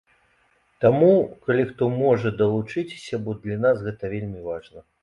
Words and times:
Таму, 0.85 1.09
калі 1.49 1.67
хто 1.73 1.91
можа, 2.01 2.33
далучыцеся, 2.43 3.23
бо 3.25 3.41
для 3.49 3.63
нас 3.69 3.77
гэта 3.89 4.15
вельмі 4.17 4.39
важна. 4.53 4.91